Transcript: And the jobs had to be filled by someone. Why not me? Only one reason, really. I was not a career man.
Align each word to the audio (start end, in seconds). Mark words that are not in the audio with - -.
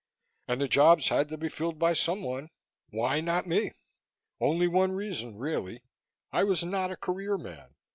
And 0.47 0.59
the 0.59 0.67
jobs 0.67 1.09
had 1.09 1.27
to 1.29 1.37
be 1.37 1.47
filled 1.47 1.77
by 1.77 1.93
someone. 1.93 2.49
Why 2.89 3.21
not 3.21 3.45
me? 3.45 3.73
Only 4.39 4.67
one 4.67 4.93
reason, 4.93 5.37
really. 5.37 5.83
I 6.31 6.43
was 6.43 6.63
not 6.63 6.89
a 6.89 6.95
career 6.97 7.37
man. 7.37 7.75